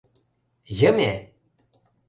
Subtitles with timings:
[0.79, 1.11] Йыме!